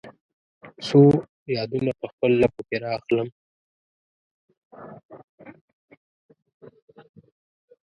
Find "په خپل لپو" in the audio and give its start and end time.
1.99-2.61